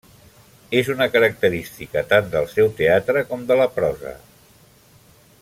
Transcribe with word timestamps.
És 0.77 0.87
una 0.93 1.07
característica 1.15 2.03
tant 2.13 2.33
del 2.37 2.49
seu 2.55 2.73
teatre 2.81 3.23
com 3.31 3.45
de 3.53 3.59
la 3.61 3.69
prosa. 3.77 4.17